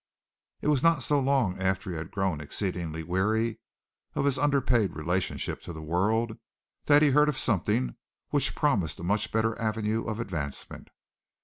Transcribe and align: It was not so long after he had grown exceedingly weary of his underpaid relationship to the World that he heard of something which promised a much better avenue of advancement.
It 0.61 0.67
was 0.67 0.81
not 0.81 1.03
so 1.03 1.19
long 1.19 1.61
after 1.61 1.91
he 1.91 1.95
had 1.97 2.09
grown 2.09 2.41
exceedingly 2.41 3.03
weary 3.03 3.59
of 4.15 4.25
his 4.25 4.39
underpaid 4.39 4.95
relationship 4.95 5.61
to 5.61 5.73
the 5.73 5.79
World 5.83 6.39
that 6.85 7.03
he 7.03 7.11
heard 7.11 7.29
of 7.29 7.37
something 7.37 7.95
which 8.29 8.55
promised 8.55 8.99
a 8.99 9.03
much 9.03 9.31
better 9.31 9.55
avenue 9.61 10.05
of 10.05 10.19
advancement. 10.19 10.89